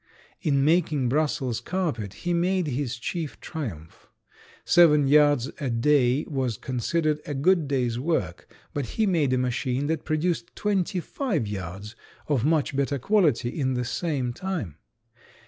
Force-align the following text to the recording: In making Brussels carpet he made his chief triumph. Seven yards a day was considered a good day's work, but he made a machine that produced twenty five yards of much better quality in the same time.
In 0.41 0.65
making 0.65 1.09
Brussels 1.09 1.59
carpet 1.61 2.13
he 2.25 2.33
made 2.33 2.65
his 2.65 2.97
chief 2.97 3.39
triumph. 3.39 4.07
Seven 4.65 5.07
yards 5.07 5.51
a 5.59 5.69
day 5.69 6.25
was 6.27 6.57
considered 6.57 7.21
a 7.27 7.35
good 7.35 7.67
day's 7.67 7.99
work, 7.99 8.51
but 8.73 8.87
he 8.97 9.05
made 9.05 9.31
a 9.31 9.37
machine 9.37 9.85
that 9.85 10.03
produced 10.03 10.55
twenty 10.55 10.99
five 10.99 11.45
yards 11.47 11.95
of 12.27 12.43
much 12.43 12.75
better 12.75 12.97
quality 12.97 13.49
in 13.49 13.75
the 13.75 13.85
same 13.85 14.33
time. 14.33 14.77